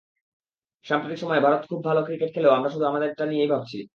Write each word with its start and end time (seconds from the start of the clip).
সাম্প্রতিক 0.85 1.19
সময়ে 1.19 1.45
ভারত 1.45 1.61
খুব 1.69 1.79
ভালো 1.85 2.01
ক্রিকেট 2.07 2.29
খেললেও 2.33 2.57
আমরা 2.57 2.69
শুধু 2.69 2.85
আমাদেরটা 2.87 3.23
নিয়েই 3.25 3.51
ভাবছি। 3.53 3.77